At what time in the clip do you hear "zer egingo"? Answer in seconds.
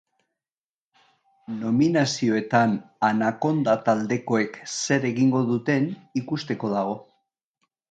4.79-5.45